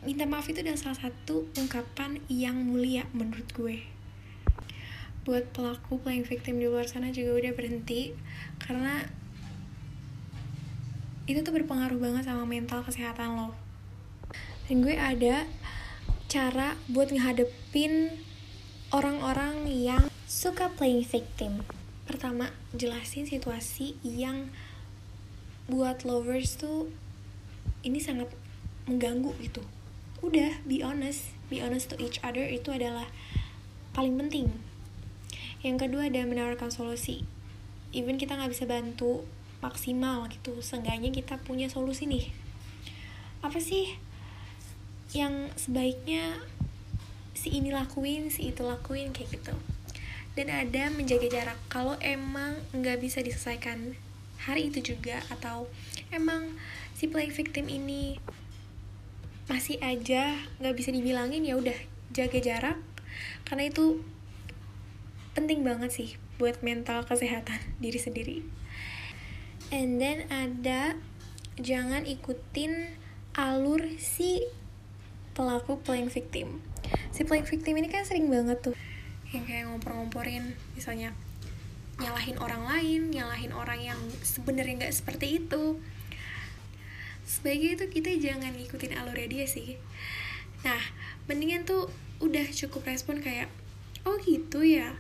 Minta 0.06 0.30
maaf 0.30 0.46
itu 0.46 0.62
adalah 0.62 0.78
salah 0.78 1.10
satu 1.10 1.50
ungkapan 1.58 2.22
yang 2.30 2.62
mulia 2.62 3.10
menurut 3.12 3.50
gue. 3.58 3.82
Buat 5.26 5.50
pelaku 5.50 5.98
playing 5.98 6.30
victim 6.30 6.62
di 6.62 6.70
luar 6.70 6.86
sana 6.86 7.10
juga 7.10 7.42
udah 7.42 7.52
berhenti. 7.58 8.14
Karena 8.62 9.02
itu 11.26 11.42
tuh 11.42 11.58
berpengaruh 11.58 11.98
banget 11.98 12.30
sama 12.30 12.46
mental 12.46 12.86
kesehatan 12.86 13.34
lo. 13.34 13.50
Dan 14.70 14.86
gue 14.86 14.94
ada 14.94 15.50
cara 16.36 16.76
buat 16.92 17.16
ngehadepin 17.16 18.12
orang-orang 18.92 19.72
yang 19.72 20.12
suka 20.28 20.68
playing 20.76 21.08
victim. 21.08 21.64
Pertama, 22.04 22.52
jelasin 22.76 23.24
situasi 23.24 23.96
yang 24.04 24.52
buat 25.72 26.04
lovers 26.04 26.60
tuh 26.60 26.92
ini 27.88 28.04
sangat 28.04 28.28
mengganggu 28.84 29.32
gitu. 29.48 29.64
Udah, 30.20 30.60
be 30.68 30.84
honest, 30.84 31.32
be 31.48 31.64
honest 31.64 31.88
to 31.88 31.96
each 32.04 32.20
other 32.20 32.44
itu 32.44 32.68
adalah 32.68 33.08
paling 33.96 34.20
penting. 34.20 34.52
Yang 35.64 35.88
kedua 35.88 36.12
ada 36.12 36.20
menawarkan 36.28 36.68
solusi. 36.68 37.24
Even 37.96 38.20
kita 38.20 38.36
nggak 38.36 38.52
bisa 38.52 38.68
bantu 38.68 39.24
maksimal 39.64 40.28
gitu, 40.28 40.60
seenggaknya 40.60 41.16
kita 41.16 41.40
punya 41.40 41.72
solusi 41.72 42.12
nih. 42.12 42.28
Apa 43.40 43.64
sih 43.64 43.96
yang 45.16 45.48
sebaiknya 45.56 46.44
si 47.32 47.56
ini 47.56 47.72
lakuin 47.72 48.28
si 48.28 48.52
itu 48.52 48.68
lakuin 48.68 49.16
kayak 49.16 49.40
gitu. 49.40 49.56
Dan 50.36 50.52
ada 50.52 50.92
menjaga 50.92 51.32
jarak. 51.32 51.56
Kalau 51.72 51.96
emang 52.04 52.60
nggak 52.76 53.00
bisa 53.00 53.24
diselesaikan 53.24 53.96
hari 54.44 54.68
itu 54.68 54.94
juga 54.94 55.24
atau 55.32 55.72
emang 56.12 56.52
si 56.92 57.08
playing 57.08 57.32
victim 57.32 57.72
ini 57.72 58.20
masih 59.48 59.80
aja 59.80 60.36
nggak 60.60 60.76
bisa 60.76 60.92
dibilangin 60.92 61.48
ya 61.48 61.56
udah 61.56 61.78
jaga 62.12 62.40
jarak. 62.44 62.78
Karena 63.48 63.72
itu 63.72 64.04
penting 65.32 65.64
banget 65.64 65.96
sih 65.96 66.10
buat 66.36 66.60
mental 66.60 67.08
kesehatan 67.08 67.60
diri 67.84 68.00
sendiri. 68.00 68.38
And 69.72 69.98
then 69.98 70.28
ada 70.28 71.00
jangan 71.56 72.04
ikutin 72.04 73.00
alur 73.36 73.96
si 74.00 74.44
pelaku 75.36 75.78
playing 75.84 76.08
victim. 76.08 76.64
Si 77.12 77.28
playing 77.28 77.46
victim 77.46 77.76
ini 77.76 77.92
kan 77.92 78.08
sering 78.08 78.32
banget 78.32 78.64
tuh 78.64 78.76
yang 79.36 79.44
kayak 79.44 79.68
ngompor-ngomporin 79.68 80.56
misalnya 80.80 81.12
nyalahin 82.00 82.40
orang 82.40 82.64
lain 82.64 83.02
nyalahin 83.12 83.52
orang 83.52 83.80
yang 83.84 84.00
sebenarnya 84.24 84.88
nggak 84.88 84.96
seperti 84.96 85.44
itu. 85.44 85.78
Sebagai 87.28 87.76
itu 87.76 87.86
kita 87.92 88.16
jangan 88.16 88.56
ngikutin 88.56 88.96
alurnya 88.96 89.28
dia 89.28 89.46
sih. 89.46 89.76
Nah 90.64 90.80
mendingan 91.28 91.68
tuh 91.68 91.92
udah 92.24 92.48
cukup 92.56 92.88
respon 92.88 93.20
kayak 93.20 93.52
oh 94.08 94.16
gitu 94.24 94.64
ya? 94.64 94.96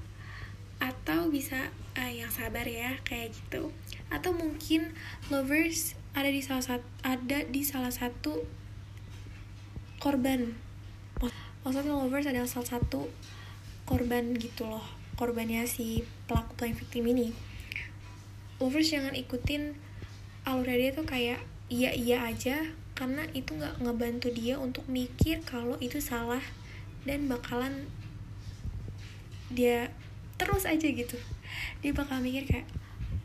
Atau 0.83 1.31
bisa 1.31 1.71
uh, 1.95 2.11
yang 2.11 2.27
sabar 2.27 2.67
ya 2.67 2.99
kayak 3.07 3.31
gitu. 3.31 3.71
Atau 4.11 4.35
mungkin 4.35 4.91
lovers 5.31 5.95
ada 6.11 6.27
di 6.27 6.43
salah 6.43 6.63
satu 6.63 6.87
ada 7.03 7.43
di 7.47 7.61
salah 7.63 7.91
satu 7.91 8.43
korban. 10.05 10.53
Maksudnya 11.65 11.97
lovers 11.97 12.29
adalah 12.29 12.45
salah 12.45 12.77
satu 12.77 13.09
korban 13.89 14.37
gitu 14.37 14.69
loh. 14.69 14.85
Korbannya 15.17 15.65
si 15.65 16.05
pelaku 16.29 16.53
playing 16.53 16.77
victim 16.77 17.09
ini. 17.09 17.33
Lovers 18.61 18.93
jangan 18.93 19.17
ikutin 19.17 19.73
alur 20.45 20.69
dia 20.69 20.93
tuh 20.93 21.09
kayak 21.09 21.41
iya 21.73 21.89
iya 21.89 22.21
aja 22.29 22.69
karena 22.93 23.25
itu 23.33 23.57
nggak 23.57 23.81
ngebantu 23.81 24.29
dia 24.29 24.61
untuk 24.61 24.85
mikir 24.85 25.41
kalau 25.41 25.73
itu 25.81 25.97
salah 25.97 26.45
dan 27.01 27.25
bakalan 27.25 27.89
dia 29.49 29.89
terus 30.37 30.69
aja 30.69 30.85
gitu. 30.85 31.17
Dia 31.81 31.97
bakal 31.97 32.21
mikir 32.21 32.45
kayak 32.45 32.69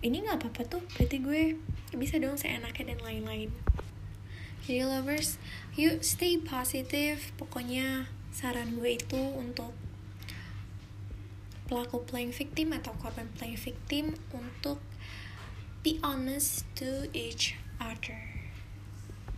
ini 0.00 0.24
nggak 0.24 0.40
apa-apa 0.40 0.64
tuh 0.64 0.82
berarti 0.96 1.20
gue 1.20 1.60
bisa 2.00 2.16
dong 2.16 2.40
seenaknya 2.40 2.96
dan 2.96 3.04
lain-lain. 3.04 3.52
Jadi 4.64 4.80
lovers 4.80 5.36
yuk 5.80 6.04
stay 6.04 6.36
positive. 6.36 7.32
Pokoknya 7.40 8.04
saran 8.36 8.76
gue 8.76 9.00
itu 9.00 9.16
untuk 9.32 9.72
pelaku 11.72 12.04
playing 12.04 12.36
victim 12.36 12.76
atau 12.76 12.92
korban 13.00 13.24
playing 13.40 13.56
victim 13.56 14.12
untuk 14.28 14.76
be 15.80 15.96
honest 16.04 16.68
to 16.76 17.08
each 17.16 17.56
other. 17.80 18.20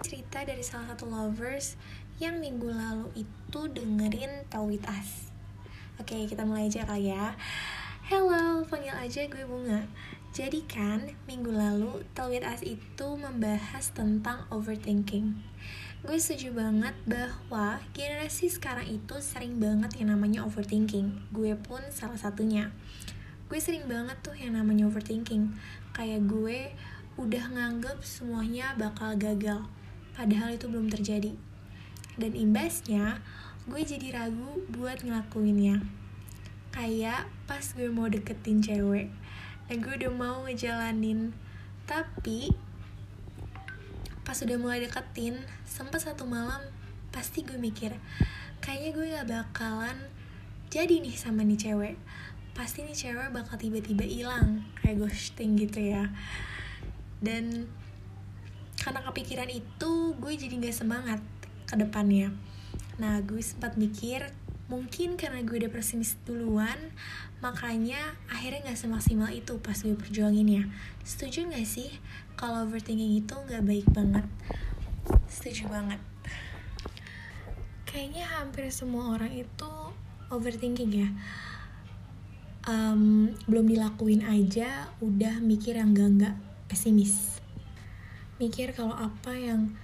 Cerita 0.03 0.43
dari 0.43 0.67
salah 0.67 0.99
satu 0.99 1.07
lovers 1.07 1.79
yang 2.19 2.43
minggu 2.43 2.75
lalu 2.75 3.23
itu 3.23 3.61
dengerin 3.71 4.43
Tell 4.51 4.67
With 4.67 4.83
Us. 4.91 5.31
Oke 6.03 6.27
kita 6.27 6.43
mulai 6.43 6.67
aja 6.67 6.83
kali 6.83 7.15
ya. 7.15 7.39
Hello, 8.11 8.67
panggil 8.67 8.91
aja 8.91 9.31
gue 9.31 9.47
Bunga. 9.47 9.87
Jadi 10.35 10.67
kan, 10.67 11.07
minggu 11.31 11.55
lalu 11.55 12.03
Tell 12.19 12.35
With 12.35 12.43
itu 12.67 13.09
membahas 13.15 13.95
tentang 13.95 14.43
overthinking 14.51 15.39
gue 16.03 16.19
setuju 16.19 16.51
banget 16.51 16.99
bahwa 17.07 17.79
generasi 17.95 18.51
sekarang 18.51 18.91
itu 18.91 19.23
sering 19.23 19.63
banget 19.63 20.03
yang 20.03 20.11
namanya 20.11 20.43
overthinking. 20.43 21.15
Gue 21.31 21.55
pun 21.55 21.79
salah 21.95 22.19
satunya. 22.19 22.75
Gue 23.47 23.63
sering 23.63 23.87
banget 23.87 24.19
tuh 24.19 24.35
yang 24.35 24.59
namanya 24.59 24.91
overthinking. 24.91 25.55
Kayak 25.95 26.27
gue 26.27 26.75
udah 27.23 27.55
nganggep 27.55 28.03
semuanya 28.03 28.75
bakal 28.75 29.15
gagal. 29.15 29.63
Padahal 30.19 30.59
itu 30.59 30.67
belum 30.67 30.91
terjadi. 30.91 31.39
Dan 32.19 32.35
imbasnya, 32.35 33.23
gue 33.71 33.81
jadi 33.87 34.19
ragu 34.19 34.59
buat 34.75 35.07
ngelakuinnya. 35.07 35.87
Kayak 36.75 37.31
pas 37.47 37.63
gue 37.79 37.87
mau 37.87 38.11
deketin 38.11 38.59
cewek. 38.59 39.07
Dan 39.71 39.77
gue 39.79 39.95
udah 40.03 40.13
mau 40.13 40.43
ngejalanin. 40.51 41.31
Tapi 41.87 42.51
pas 44.23 44.39
udah 44.39 44.59
mulai 44.59 44.83
deketin 44.83 45.39
sempet 45.67 46.03
satu 46.03 46.27
malam 46.27 46.63
pasti 47.11 47.45
gue 47.45 47.59
mikir 47.59 47.93
kayaknya 48.63 48.91
gue 48.95 49.07
gak 49.13 49.29
bakalan 49.29 49.99
jadi 50.73 51.05
nih 51.05 51.13
sama 51.13 51.45
nih 51.45 51.61
cewek. 51.69 52.01
Pasti 52.57 52.81
nih 52.81 52.97
cewek 52.97 53.29
bakal 53.29 53.61
tiba-tiba 53.61 54.09
hilang 54.09 54.65
kayak 54.81 55.05
ghosting 55.05 55.53
gitu 55.61 55.85
ya. 55.85 56.09
Dan 57.21 57.69
karena 58.81 59.05
kepikiran 59.05 59.53
itu 59.53 60.17
gue 60.17 60.33
jadi 60.33 60.57
gak 60.65 60.73
semangat 60.73 61.21
ke 61.69 61.77
depannya. 61.77 62.33
Nah 62.97 63.21
gue 63.21 63.45
sempat 63.45 63.77
mikir 63.77 64.33
mungkin 64.73 65.21
karena 65.21 65.45
gue 65.45 65.61
udah 65.61 65.69
pesimis 65.69 66.17
duluan 66.25 66.97
makanya 67.45 68.17
akhirnya 68.33 68.73
gak 68.73 68.81
semaksimal 68.81 69.29
itu 69.29 69.61
pas 69.61 69.77
gue 69.77 69.93
perjuangin 69.93 70.49
ya. 70.49 70.65
Setuju 71.05 71.53
gak 71.53 71.69
sih 71.69 71.93
kalau 72.41 72.65
overthinking 72.65 73.21
itu 73.21 73.37
gak 73.37 73.61
baik 73.69 73.85
banget? 73.93 74.25
Setuju 75.29 75.69
banget. 75.69 76.01
Kayaknya 77.85 78.25
hampir 78.41 78.73
semua 78.73 79.13
orang 79.13 79.37
itu 79.37 79.73
overthinking 80.33 81.05
ya. 81.05 81.09
Um, 82.65 83.35
belum 83.45 83.69
dilakuin 83.69 84.25
aja 84.25 84.89
udah 85.05 85.45
mikir 85.45 85.77
yang 85.77 85.93
gak-gak 85.93 86.33
pesimis. 86.73 87.45
Mikir 88.41 88.73
kalau 88.73 88.97
apa 88.97 89.37
yang 89.37 89.77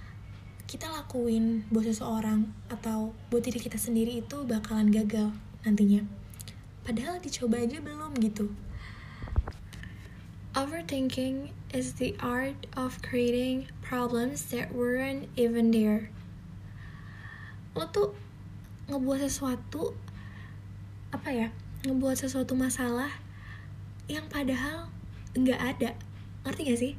kita 0.69 0.85
lakuin 0.85 1.65
buat 1.73 1.81
seseorang 1.81 2.45
atau 2.69 3.09
buat 3.33 3.41
diri 3.41 3.57
kita 3.57 3.81
sendiri 3.81 4.21
itu 4.21 4.45
bakalan 4.45 4.93
gagal 4.93 5.33
nantinya. 5.65 6.05
Padahal 6.85 7.17
dicoba 7.17 7.57
aja 7.57 7.81
belum 7.81 8.13
gitu. 8.21 8.53
Overthinking 10.53 11.49
is 11.73 11.97
the 11.97 12.13
art 12.21 12.69
of 12.77 13.01
creating 13.01 13.65
problems 13.81 14.53
that 14.53 14.69
weren't 14.69 15.25
even 15.33 15.73
there. 15.73 16.13
Lo 17.73 17.89
tuh 17.89 18.13
ngebuat 18.93 19.25
sesuatu 19.25 19.97
apa 21.09 21.33
ya 21.33 21.49
ngebuat 21.81 22.13
sesuatu 22.13 22.53
masalah 22.53 23.09
yang 24.05 24.29
padahal 24.29 24.93
nggak 25.33 25.57
ada. 25.57 25.97
Ngerti 26.45 26.61
gak 26.61 26.77
sih 26.77 26.93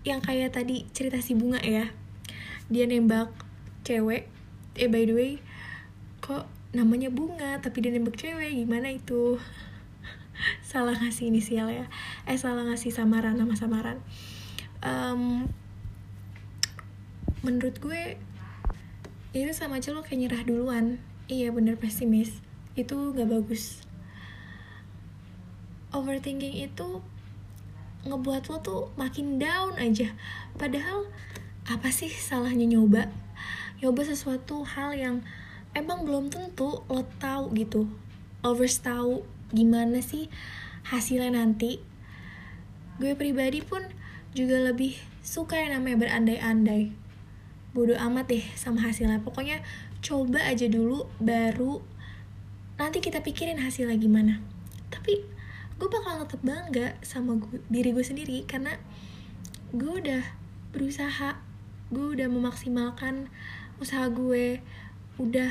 yang 0.00 0.24
kayak 0.24 0.56
tadi 0.56 0.88
cerita 0.96 1.20
si 1.20 1.36
bunga 1.36 1.60
ya. 1.60 1.92
Dia 2.72 2.88
nembak 2.88 3.32
cewek. 3.84 4.30
Eh 4.78 4.88
by 4.88 5.04
the 5.04 5.14
way 5.14 5.32
kok 6.20 6.46
namanya 6.70 7.10
bunga 7.10 7.58
tapi 7.58 7.82
dia 7.84 7.92
nembak 7.92 8.16
cewek? 8.16 8.54
Gimana 8.54 8.94
itu? 8.94 9.36
Salah 10.70 10.96
ngasih 10.96 11.28
inisial 11.28 11.68
ya. 11.68 11.86
Eh 12.24 12.38
salah 12.40 12.64
ngasih 12.64 12.94
samaran 12.94 13.36
nama 13.36 13.52
samaran. 13.58 14.00
Um, 14.80 15.52
menurut 17.44 17.76
gue 17.80 18.16
itu 19.36 19.52
sama 19.52 19.78
aja 19.78 19.92
lo 19.92 20.00
kayak 20.00 20.20
nyerah 20.26 20.42
duluan. 20.48 20.86
Iya 21.28 21.52
bener 21.52 21.76
pesimis. 21.76 22.40
Itu 22.74 23.12
gak 23.12 23.28
bagus. 23.28 23.84
Overthinking 25.90 26.56
itu 26.64 27.04
ngebuat 28.06 28.48
lo 28.48 28.56
tuh 28.64 28.82
makin 28.96 29.36
down 29.36 29.76
aja. 29.76 30.12
Padahal 30.56 31.08
apa 31.68 31.92
sih 31.92 32.08
salahnya 32.08 32.64
nyoba? 32.64 33.12
Nyoba 33.80 34.02
sesuatu 34.04 34.64
hal 34.64 34.96
yang 34.96 35.16
emang 35.76 36.04
belum 36.08 36.32
tentu 36.32 36.82
lo 36.88 37.02
tahu 37.20 37.52
gitu. 37.56 37.88
Lovers 38.40 38.80
tahu 38.80 39.24
gimana 39.52 40.00
sih 40.00 40.32
hasilnya 40.88 41.36
nanti. 41.36 41.80
Gue 43.00 43.16
pribadi 43.16 43.60
pun 43.64 43.80
juga 44.36 44.60
lebih 44.60 44.96
suka 45.20 45.56
yang 45.60 45.80
namanya 45.80 46.08
berandai-andai. 46.08 46.92
Bodoh 47.72 47.96
amat 47.96 48.32
deh 48.32 48.44
sama 48.56 48.82
hasilnya. 48.84 49.22
Pokoknya 49.22 49.62
coba 50.00 50.40
aja 50.48 50.66
dulu 50.66 51.06
baru 51.20 51.80
nanti 52.80 53.04
kita 53.04 53.20
pikirin 53.20 53.60
hasilnya 53.60 53.96
gimana. 54.00 54.40
Tapi 54.88 55.39
gue 55.80 55.88
bakal 55.88 56.20
tetap 56.20 56.40
bangga 56.44 56.92
sama 57.00 57.40
gue, 57.40 57.56
diri 57.72 57.96
gue 57.96 58.04
sendiri 58.04 58.44
karena 58.44 58.76
gue 59.72 59.88
udah 59.88 60.20
berusaha 60.76 61.40
gue 61.88 62.06
udah 62.20 62.28
memaksimalkan 62.28 63.32
usaha 63.80 64.04
gue 64.12 64.60
udah 65.16 65.50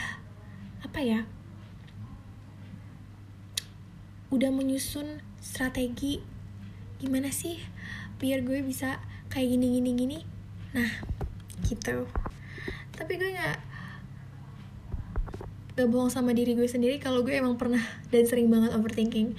apa 0.86 1.00
ya 1.02 1.26
udah 4.30 4.54
menyusun 4.54 5.26
strategi 5.42 6.22
gimana 7.02 7.34
sih 7.34 7.58
biar 8.22 8.46
gue 8.46 8.62
bisa 8.62 9.02
kayak 9.34 9.56
gini 9.56 9.80
gini 9.80 9.90
gini. 9.96 10.20
Nah 10.76 10.92
gitu. 11.66 12.06
Tapi 12.94 13.14
gue 13.16 13.32
nggak 13.34 13.58
gak 15.80 15.88
bohong 15.88 16.12
sama 16.12 16.36
diri 16.36 16.60
gue 16.60 16.68
sendiri 16.68 17.00
kalau 17.00 17.24
gue 17.24 17.32
emang 17.32 17.56
pernah 17.56 17.80
dan 18.12 18.28
sering 18.28 18.52
banget 18.52 18.76
overthinking 18.76 19.32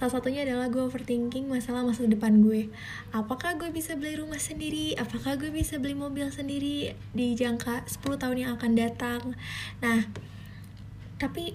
Salah 0.00 0.16
satunya 0.16 0.48
adalah 0.48 0.72
gue 0.72 0.80
overthinking 0.80 1.44
masalah 1.44 1.84
masa 1.84 2.08
depan 2.08 2.40
gue. 2.40 2.72
Apakah 3.12 3.60
gue 3.60 3.68
bisa 3.68 3.92
beli 4.00 4.16
rumah 4.16 4.40
sendiri? 4.40 4.96
Apakah 4.96 5.36
gue 5.36 5.52
bisa 5.52 5.76
beli 5.76 5.92
mobil 5.92 6.24
sendiri 6.32 6.96
di 7.12 7.36
jangka 7.36 7.84
10 7.84 8.16
tahun 8.16 8.36
yang 8.40 8.56
akan 8.56 8.80
datang? 8.80 9.36
Nah, 9.84 10.08
tapi 11.20 11.52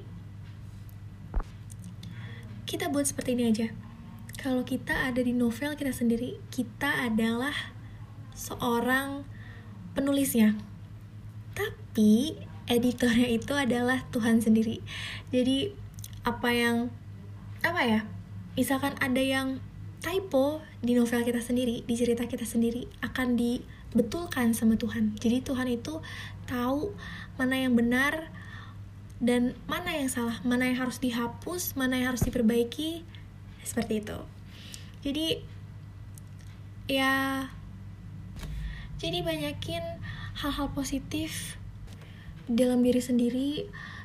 kita 2.70 2.94
buat 2.94 3.10
seperti 3.10 3.34
ini 3.34 3.50
aja. 3.50 3.74
Kalau 4.38 4.62
kita 4.62 4.94
ada 4.94 5.26
di 5.26 5.34
novel 5.34 5.74
kita 5.74 5.90
sendiri, 5.90 6.38
kita 6.54 7.10
adalah 7.10 7.74
seorang 8.38 9.26
penulisnya. 9.98 10.54
Tapi 11.58 12.38
editornya 12.70 13.26
itu 13.26 13.58
adalah 13.58 14.06
Tuhan 14.14 14.38
sendiri. 14.38 14.86
Jadi 15.34 15.74
apa 16.22 16.54
yang 16.54 16.94
apa 17.66 17.82
ya? 17.90 18.02
Misalkan 18.56 18.96
ada 19.04 19.20
yang 19.20 19.60
typo 20.00 20.64
di 20.80 20.96
novel 20.96 21.24
kita 21.24 21.40
sendiri, 21.40 21.84
di 21.84 21.96
cerita 21.96 22.28
kita 22.28 22.48
sendiri 22.48 22.88
akan 23.04 23.36
dibetulkan 23.36 24.56
sama 24.56 24.80
Tuhan. 24.80 25.16
Jadi 25.20 25.44
Tuhan 25.44 25.68
itu 25.72 26.00
tahu 26.48 26.96
mana 27.36 27.56
yang 27.60 27.76
benar 27.76 28.32
dan 29.20 29.56
mana 29.68 29.96
yang 29.96 30.12
salah, 30.12 30.40
mana 30.44 30.68
yang 30.68 30.88
harus 30.88 31.00
dihapus, 31.00 31.74
mana 31.80 32.00
yang 32.00 32.16
harus 32.16 32.24
diperbaiki, 32.24 33.02
seperti 33.66 34.04
itu. 34.04 34.20
Jadi 35.02 35.28
ya 36.86 37.46
jadi 39.02 39.26
banyakin 39.26 39.82
hal-hal 40.38 40.70
positif 40.70 41.58
dalam 42.46 42.86
diri 42.86 43.02
sendiri 43.02 43.52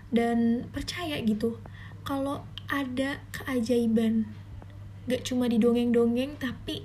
dan 0.08 0.64
percaya 0.72 1.20
gitu 1.20 1.60
kalau 2.08 2.40
ada 2.72 3.20
keajaiban 3.36 4.24
gak 5.08 5.24
cuma 5.24 5.48
di 5.48 5.56
dongeng-dongeng 5.56 6.36
tapi 6.36 6.84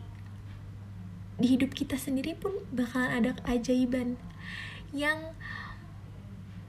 di 1.35 1.47
hidup 1.51 1.75
kita 1.75 1.99
sendiri 1.99 2.31
pun 2.35 2.55
bakalan 2.71 3.11
ada 3.11 3.31
keajaiban 3.43 4.15
yang 4.95 5.35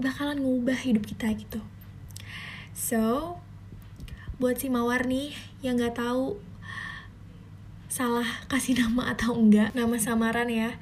bakalan 0.02 0.42
ngubah 0.42 0.76
hidup 0.82 1.06
kita 1.06 1.30
gitu. 1.38 1.62
So 2.74 3.36
buat 4.36 4.60
si 4.60 4.68
mawar 4.68 5.06
nih 5.06 5.32
yang 5.62 5.78
gak 5.78 5.96
tahu 6.02 6.36
salah 7.86 8.26
kasih 8.50 8.76
nama 8.82 9.14
atau 9.14 9.38
enggak 9.38 9.72
nama 9.72 9.96
samaran 9.96 10.50
ya. 10.50 10.76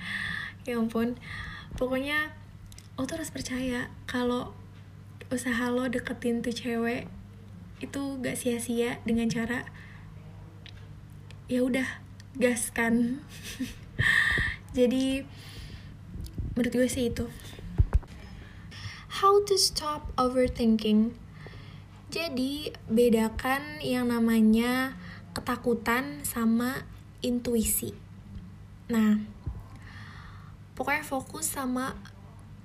Ya 0.65 0.81
ampun. 0.81 1.21
Pokoknya 1.77 2.33
lo 2.97 3.05
tuh 3.05 3.21
harus 3.21 3.31
percaya 3.31 3.93
kalau 4.09 4.57
usaha 5.29 5.69
lo 5.69 5.91
deketin 5.91 6.41
tuh 6.41 6.55
cewek 6.55 7.11
itu 7.83 8.03
gak 8.23 8.39
sia-sia 8.39 9.03
dengan 9.05 9.29
cara 9.29 9.69
ya 11.45 11.61
udah 11.61 11.89
gas 12.41 12.73
kan. 12.73 13.21
Jadi 14.77 15.23
menurut 16.57 16.73
gue 16.73 16.89
sih 16.89 17.13
itu. 17.13 17.29
How 19.21 19.45
to 19.47 19.55
stop 19.61 20.11
overthinking? 20.17 21.15
Jadi 22.11 22.75
bedakan 22.89 23.83
yang 23.83 24.11
namanya 24.11 24.99
ketakutan 25.35 26.23
sama 26.23 26.87
intuisi. 27.21 27.95
Nah 28.91 29.19
pokoknya 30.75 31.05
fokus 31.07 31.55
sama 31.55 31.95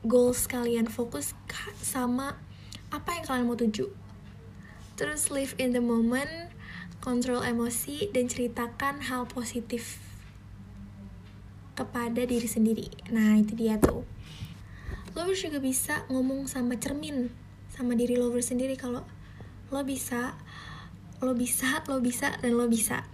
goals 0.06 0.48
kalian. 0.48 0.88
Fokus 0.90 1.36
sama 1.82 2.38
apa 2.90 3.10
yang 3.18 3.24
kalian 3.28 3.46
mau 3.46 3.58
tuju. 3.60 3.92
Terus 4.98 5.30
live 5.30 5.54
in 5.62 5.76
the 5.76 5.84
moment 5.84 6.59
kontrol 7.10 7.42
emosi, 7.42 8.14
dan 8.14 8.30
ceritakan 8.30 9.02
hal 9.02 9.26
positif 9.26 9.98
kepada 11.74 12.22
diri 12.22 12.46
sendiri. 12.46 12.86
Nah, 13.10 13.34
itu 13.42 13.58
dia 13.58 13.82
tuh. 13.82 14.06
Lovers 15.18 15.42
juga 15.42 15.58
bisa 15.58 16.06
ngomong 16.14 16.46
sama 16.46 16.78
cermin 16.78 17.34
sama 17.74 17.98
diri 17.98 18.14
lover 18.14 18.46
sendiri 18.46 18.78
kalau 18.78 19.02
lo 19.74 19.82
bisa, 19.82 20.38
lo 21.18 21.34
bisa, 21.34 21.82
lo 21.90 21.98
bisa, 21.98 22.38
dan 22.46 22.54
lo 22.54 22.70
bisa. 22.70 23.10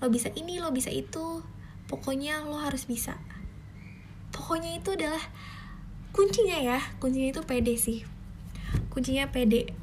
Lo 0.00 0.08
bisa 0.08 0.32
ini, 0.32 0.56
lo 0.56 0.72
bisa 0.72 0.88
itu. 0.88 1.44
Pokoknya 1.92 2.40
lo 2.48 2.56
harus 2.56 2.88
bisa. 2.88 3.20
Pokoknya 4.32 4.80
itu 4.80 4.96
adalah 4.96 5.20
kuncinya 6.16 6.56
ya. 6.56 6.80
Kuncinya 7.04 7.36
itu 7.36 7.44
pede 7.44 7.76
sih. 7.76 8.08
Kuncinya 8.88 9.28
pede 9.28 9.76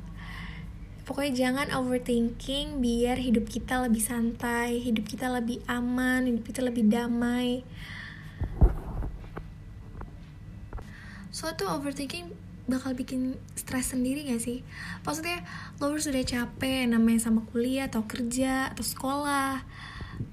pokoknya 1.05 1.33
jangan 1.47 1.67
overthinking 1.77 2.81
biar 2.81 3.21
hidup 3.21 3.45
kita 3.45 3.77
lebih 3.85 4.01
santai 4.01 4.81
hidup 4.81 5.05
kita 5.05 5.29
lebih 5.29 5.61
aman 5.69 6.25
hidup 6.25 6.43
kita 6.43 6.65
lebih 6.65 6.89
damai. 6.89 7.61
Suatu 11.29 11.69
overthinking 11.69 12.33
bakal 12.65 12.97
bikin 12.97 13.37
stres 13.53 13.93
sendiri 13.93 14.25
gak 14.25 14.41
sih? 14.41 14.65
Maksudnya 15.05 15.45
lo 15.77 15.93
sudah 15.93 16.25
capek 16.25 16.89
namanya 16.89 17.29
sama 17.29 17.45
kuliah 17.53 17.85
atau 17.85 18.01
kerja 18.09 18.73
atau 18.73 18.81
sekolah 18.81 19.61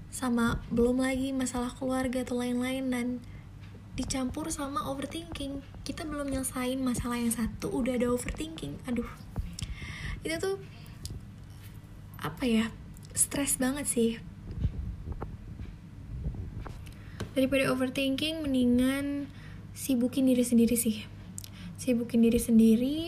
sama 0.09 0.65
belum 0.73 1.05
lagi 1.05 1.37
masalah 1.37 1.69
keluarga 1.77 2.25
atau 2.25 2.41
lain-lain 2.41 2.89
dan 2.89 3.07
dicampur 3.93 4.49
sama 4.49 4.89
overthinking. 4.89 5.61
Kita 5.85 6.09
belum 6.09 6.33
nyelesain 6.33 6.81
masalah 6.81 7.21
yang 7.21 7.35
satu 7.35 7.69
udah 7.69 8.01
ada 8.01 8.09
overthinking. 8.09 8.81
Aduh 8.89 9.09
itu 10.23 10.39
tuh 10.39 10.57
apa 12.23 12.47
ya 12.47 12.71
stres 13.13 13.59
banget 13.59 13.87
sih. 13.87 14.11
Daripada 17.35 17.73
overthinking 17.75 18.47
mendingan 18.47 19.27
sibukin 19.75 20.31
diri 20.31 20.47
sendiri 20.47 20.79
sih. 20.79 21.03
Sibukin 21.81 22.23
diri 22.23 22.39
sendiri 22.39 22.99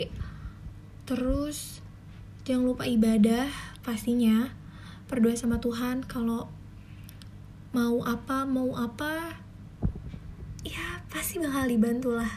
terus 1.07 1.85
jangan 2.43 2.75
lupa 2.75 2.85
ibadah 2.91 3.47
pastinya. 3.87 4.51
Berdoa 5.07 5.39
sama 5.39 5.63
Tuhan 5.63 6.03
kalau 6.03 6.51
mau 7.71 8.03
apa 8.03 8.47
mau 8.47 8.75
apa 8.75 9.35
ya 10.63 11.03
pasti 11.13 11.43
bakal 11.43 11.67
dibantu 11.67 12.17
lah 12.17 12.31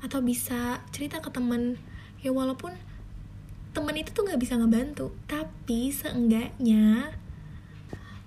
atau 0.00 0.24
bisa 0.24 0.80
cerita 0.90 1.20
ke 1.20 1.30
temen 1.30 1.78
ya 2.24 2.34
walaupun 2.34 2.74
temen 3.78 3.94
itu 3.94 4.10
tuh 4.10 4.26
nggak 4.26 4.42
bisa 4.42 4.58
ngebantu. 4.58 5.14
Tapi 5.30 5.94
seenggaknya 5.94 7.14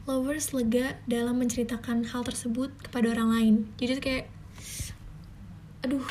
lovers 0.08 0.56
lega 0.56 0.96
dalam 1.04 1.44
menceritakan 1.44 2.08
hal 2.08 2.24
tersebut 2.24 2.72
kepada 2.80 3.12
orang 3.12 3.30
lain. 3.36 3.56
Jadi 3.76 4.00
kayak 4.00 4.26
aduh 5.84 6.08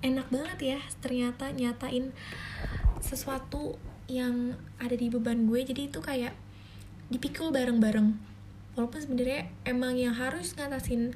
enak 0.00 0.24
banget 0.32 0.58
ya 0.72 0.80
ternyata 1.04 1.52
nyatain 1.52 2.16
sesuatu 3.04 3.76
yang 4.08 4.56
ada 4.80 4.96
di 4.96 5.12
beban 5.12 5.44
gue. 5.44 5.60
Jadi 5.68 5.92
itu 5.92 6.00
kayak 6.00 6.32
dipikul 7.12 7.52
bareng-bareng. 7.52 8.16
Walaupun 8.72 9.00
sebenarnya 9.04 9.52
emang 9.68 10.00
yang 10.00 10.16
harus 10.16 10.56
ngatasin 10.56 11.12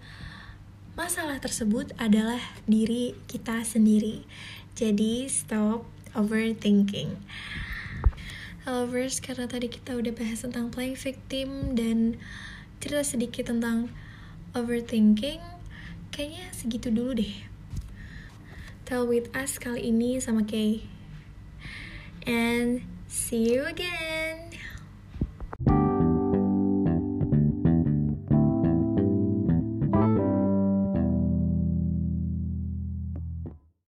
masalah 0.92 1.40
tersebut 1.40 1.96
adalah 1.96 2.40
diri 2.68 3.16
kita 3.32 3.64
sendiri. 3.64 4.28
Jadi 4.76 5.24
stop 5.32 5.88
overthinking 6.16 7.18
verse, 8.62 9.18
karena 9.18 9.50
tadi 9.50 9.66
kita 9.66 9.98
udah 9.98 10.14
bahas 10.14 10.46
tentang 10.46 10.70
playing 10.70 10.94
victim 10.94 11.74
dan 11.74 12.14
cerita 12.78 13.02
sedikit 13.02 13.50
tentang 13.50 13.90
overthinking, 14.54 15.42
kayaknya 16.14 16.46
segitu 16.54 16.94
dulu 16.94 17.18
deh. 17.18 17.34
Tell 18.86 19.02
with 19.02 19.34
us 19.34 19.58
kali 19.58 19.90
ini 19.90 20.22
sama 20.22 20.46
Kay. 20.46 20.86
And 22.22 22.86
see 23.10 23.50
you 23.50 23.66
again. 23.66 24.21